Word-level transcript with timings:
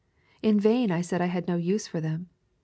In 0.41 0.59
vain 0.59 0.89
I 0.89 1.01
said 1.01 1.21
I 1.21 1.27
had 1.27 1.47
no 1.47 1.57
use 1.57 1.85
for 1.85 2.01
them. 2.01 2.27